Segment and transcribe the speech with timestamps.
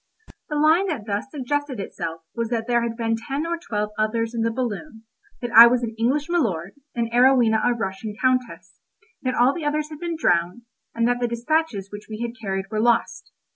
[0.49, 4.33] The line that thus suggested itself was that there had been ten or twelve others
[4.33, 5.03] in the balloon,
[5.41, 8.79] that I was an English Milord, and Arowhena a Russian Countess;
[9.21, 10.63] that all the others had been drowned,
[10.95, 13.31] and that the despatches which we had carried were lost.